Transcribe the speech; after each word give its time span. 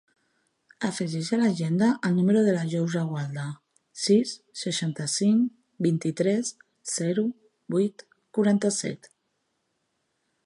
Afegeix 0.87 1.27
a 1.35 1.37
l'agenda 1.39 1.89
el 2.09 2.15
número 2.19 2.41
de 2.47 2.55
la 2.55 2.63
Yousra 2.71 3.03
Gualda: 3.09 3.43
sis, 4.05 4.31
seixanta-cinc, 4.63 5.53
vint-i-tres, 5.89 6.53
zero, 6.95 7.27
vuit, 7.77 8.05
quaranta-set. 8.39 9.11